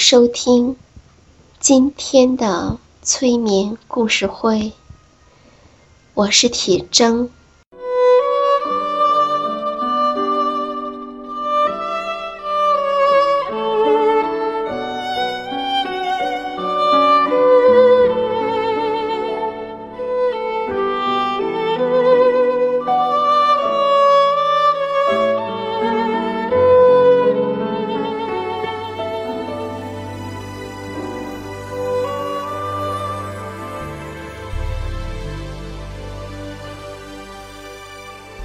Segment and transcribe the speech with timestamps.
[0.00, 0.76] 收听
[1.58, 4.72] 今天的催眠故事会，
[6.14, 7.28] 我是铁铮。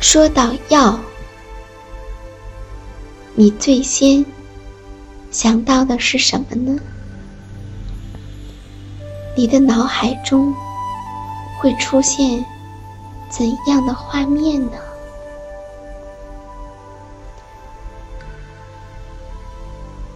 [0.07, 0.99] 说到药，
[3.33, 4.23] 你最先
[5.31, 6.79] 想到的是什么呢？
[9.35, 10.53] 你的脑海中
[11.59, 12.45] 会出现
[13.31, 14.77] 怎样的画面呢？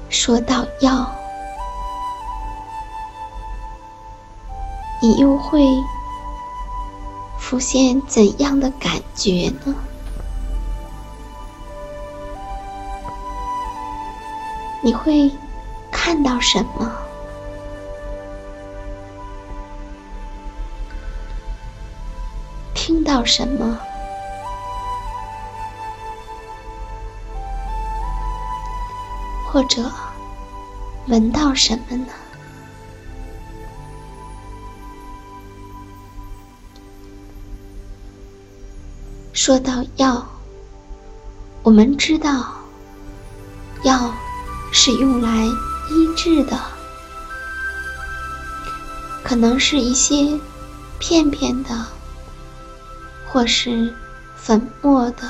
[0.07, 1.13] 说到药，
[5.01, 5.65] 你又会
[7.37, 9.75] 浮现怎样的感觉呢？
[14.89, 15.31] 你会
[15.91, 16.91] 看到什么？
[22.73, 23.77] 听到什么？
[29.51, 29.91] 或者
[31.05, 32.07] 闻到什么呢？
[39.33, 40.25] 说到药，
[41.61, 42.47] 我们知道
[43.83, 44.11] 药。
[44.71, 45.45] 是用来
[45.89, 46.59] 医治的，
[49.23, 50.39] 可能是一些
[50.99, 51.85] 片片的，
[53.27, 53.93] 或是
[54.35, 55.29] 粉末的，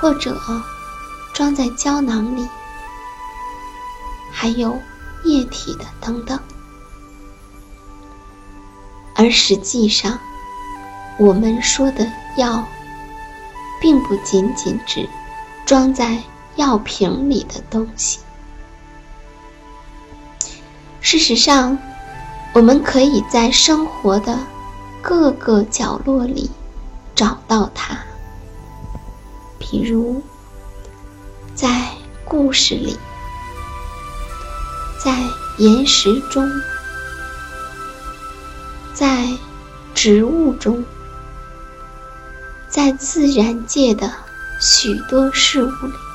[0.00, 0.36] 或者
[1.34, 2.48] 装在胶囊里，
[4.32, 4.80] 还有
[5.24, 6.38] 液体的等等。
[9.14, 10.18] 而实际上，
[11.18, 12.06] 我们说的
[12.36, 12.64] 药，
[13.80, 15.08] 并不仅仅指
[15.66, 16.22] 装在。
[16.56, 18.18] 药瓶里的东西。
[21.00, 21.78] 事实上，
[22.52, 24.38] 我们可以在生活的
[25.00, 26.50] 各个角落里
[27.14, 27.96] 找到它，
[29.58, 30.20] 比如
[31.54, 31.92] 在
[32.24, 32.98] 故事里，
[34.98, 35.14] 在
[35.58, 36.50] 岩石中，
[38.92, 39.28] 在
[39.94, 40.84] 植物中，
[42.68, 44.12] 在自然界的
[44.60, 46.05] 许多事物里。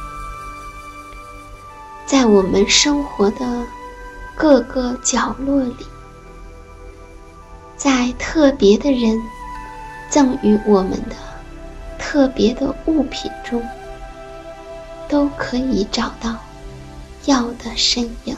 [2.21, 3.65] 在我们生活的
[4.35, 5.87] 各个角落里，
[7.75, 9.19] 在特别的人
[10.07, 11.15] 赠予我们的
[11.97, 13.59] 特别的物品中，
[15.09, 16.37] 都可以找到
[17.25, 18.37] 药的身影。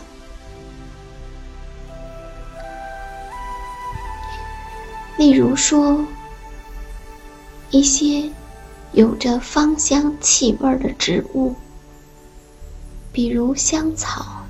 [5.18, 6.06] 例如说，
[7.70, 8.32] 一些
[8.94, 11.54] 有着芳香气味的植物。
[13.14, 14.44] 比如香草，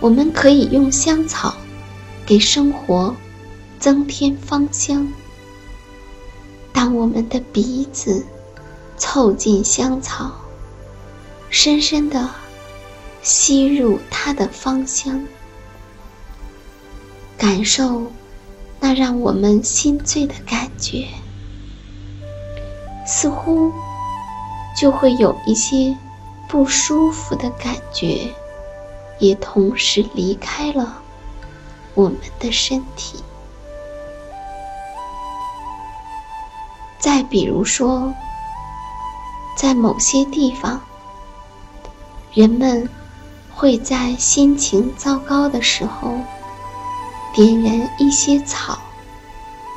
[0.00, 1.54] 我们可以用香草
[2.24, 3.14] 给生活
[3.78, 5.06] 增添芳香。
[6.72, 8.24] 当我们的鼻子
[8.96, 10.32] 凑近香草，
[11.50, 12.30] 深深的
[13.22, 15.22] 吸入它的芳香，
[17.36, 18.10] 感受
[18.80, 21.06] 那让我们心醉的感觉，
[23.06, 23.70] 似乎
[24.80, 25.94] 就会有一些。
[26.48, 28.32] 不舒服的感觉，
[29.18, 31.02] 也同时离开了
[31.94, 33.22] 我们的身体。
[36.98, 38.14] 再比如说，
[39.58, 40.80] 在某些地方，
[42.32, 42.88] 人们
[43.52, 46.14] 会在心情糟糕的时候，
[47.34, 48.78] 点燃一些草，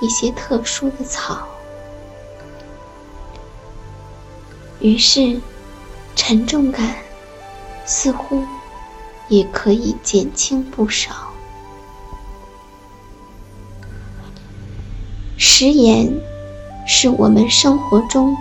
[0.02, 1.46] 一些特殊的草，
[4.80, 5.42] 于是
[6.18, 6.96] 沉重感
[7.86, 8.44] 似乎
[9.30, 11.14] 也可以减轻不少。
[15.38, 16.12] 食盐
[16.86, 18.36] 是我们生活中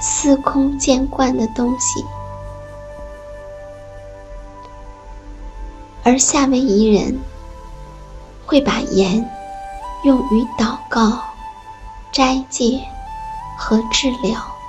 [0.00, 2.04] 司空见惯的东西。
[6.02, 7.20] 而夏威夷人
[8.46, 9.30] 会把盐
[10.04, 11.22] 用于祷告、
[12.10, 12.80] 斋戒
[13.56, 14.59] 和治疗。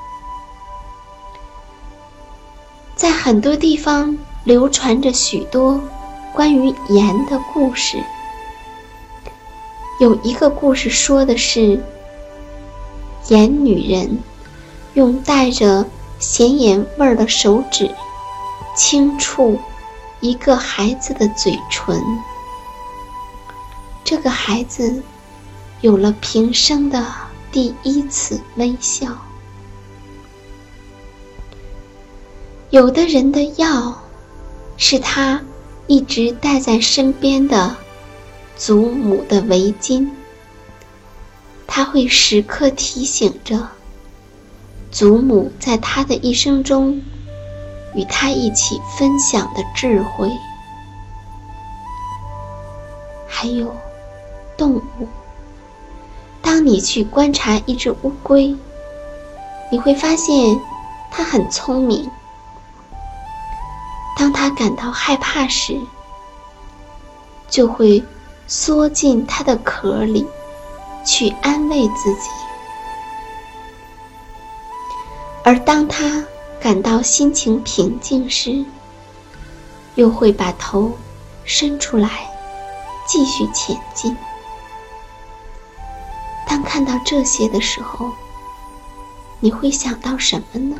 [3.02, 5.82] 在很多地方流传着许多
[6.36, 7.98] 关于盐的故事。
[10.00, 11.84] 有一个故事说的是，
[13.30, 14.20] 盐女人
[14.94, 15.84] 用带着
[16.20, 17.90] 咸盐味儿的手指
[18.78, 19.60] 轻触。
[20.20, 22.00] 一个孩子的嘴唇，
[24.04, 25.02] 这个孩子
[25.82, 27.04] 有了平生的
[27.52, 29.08] 第一次微笑。
[32.72, 34.02] 有的人的药
[34.78, 35.42] 是他
[35.88, 37.76] 一直带在身边的
[38.56, 40.10] 祖母的围巾，
[41.68, 43.68] 他会时刻提醒着
[44.90, 47.02] 祖母在他的一生中。
[47.94, 50.32] 与他一起分享的智慧，
[53.28, 53.76] 还有
[54.56, 54.82] 动物。
[56.42, 58.56] 当你去观察一只乌龟，
[59.70, 60.58] 你会发现
[61.12, 62.10] 它很聪明。
[64.18, 65.80] 当他感到害怕时，
[67.50, 68.04] 就会
[68.48, 70.26] 缩进他的壳里，
[71.06, 72.30] 去安慰自己；
[75.44, 76.24] 而当他
[76.60, 78.64] 感到心情平静时，
[79.96, 80.92] 又会把头
[81.44, 82.30] 伸出来，
[83.08, 84.16] 继续前进。
[86.48, 88.12] 当看到这些的时候，
[89.40, 90.76] 你会想到什么呢？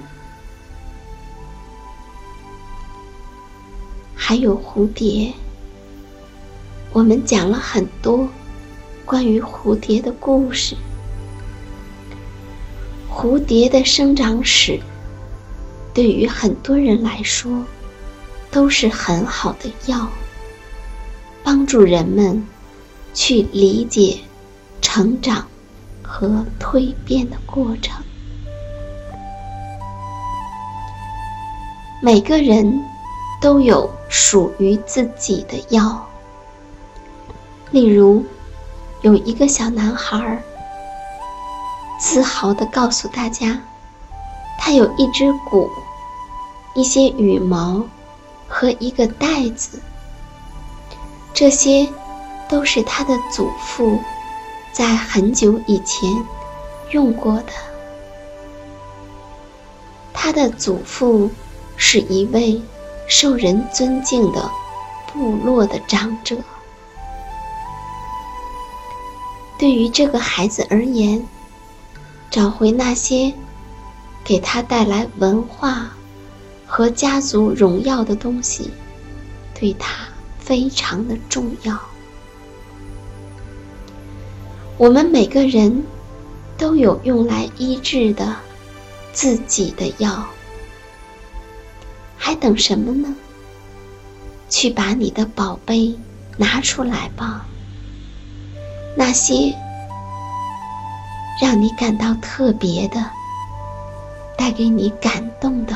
[4.32, 5.30] 还有蝴蝶，
[6.94, 8.26] 我们讲了很多
[9.04, 10.74] 关于蝴蝶的故事，
[13.12, 14.80] 蝴蝶的生长史。
[15.94, 17.66] 对于很多人来说，
[18.50, 20.08] 都是很好的药，
[21.44, 22.42] 帮助人们
[23.14, 24.18] 去理解
[24.82, 25.46] 成长
[26.02, 28.02] 和蜕变的过程。
[32.02, 32.82] 每个人
[33.42, 36.08] 都有属于自己的药。
[37.72, 38.24] 例如，
[39.02, 40.42] 有一个小男孩
[42.00, 43.60] 自豪的告诉大家。
[44.64, 45.68] 他有一只鼓，
[46.76, 47.84] 一些羽毛
[48.48, 49.80] 和一个袋子，
[51.34, 51.90] 这些
[52.48, 53.98] 都是他的祖父
[54.72, 56.08] 在很久以前
[56.92, 57.54] 用过的。
[60.14, 61.32] 他的祖父
[61.76, 62.62] 是一位
[63.12, 64.50] 受人尊敬的
[65.12, 66.38] 部落的长者。
[69.60, 71.22] 对于这个孩子而言，
[72.32, 73.34] 找回那些。
[74.24, 75.90] 给他带来文化
[76.68, 78.70] 和家族荣耀的东西，
[79.60, 80.08] 对他
[80.38, 81.76] 非常的重要。
[84.78, 85.84] 我们每个人
[86.56, 88.36] 都有用来医治的
[89.12, 90.24] 自己的药，
[92.24, 93.16] 还等什么呢？
[94.48, 95.98] 去把你的宝贝
[96.38, 97.48] 拿出来吧。
[98.96, 99.56] 那些
[101.42, 103.04] 让你感到特别的。
[104.38, 105.76] 带给你感动的、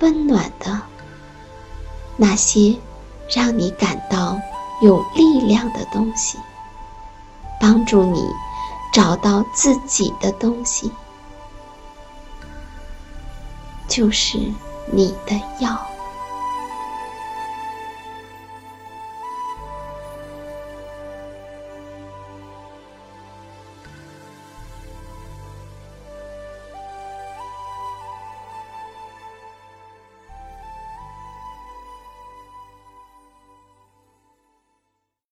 [0.00, 0.82] 温暖的，
[2.18, 2.76] 那些
[3.34, 4.38] 让你感到
[4.82, 6.36] 有力量的东西，
[7.58, 8.22] 帮助你
[8.92, 10.92] 找到自己的东西，
[13.88, 14.38] 就是
[14.86, 15.93] 你的药。